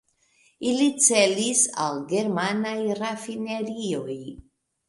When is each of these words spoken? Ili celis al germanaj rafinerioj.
Ili 0.69 0.87
celis 1.07 1.61
al 1.85 2.01
germanaj 2.13 2.75
rafinerioj. 3.03 4.19